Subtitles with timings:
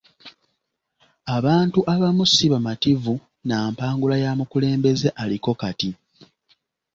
[1.37, 3.13] Abantu abamu si ba mativu
[3.47, 5.89] na mpangula ya mukulembeze aliko kati.